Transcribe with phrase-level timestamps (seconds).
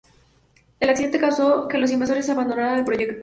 [0.79, 3.19] El accidente causó que los inversores abandonaran el proyecto.